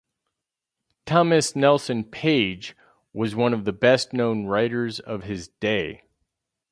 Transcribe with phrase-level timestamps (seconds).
[1.05, 2.75] Thomas Nelson Page
[3.13, 6.01] was one of the best-known writers of his day.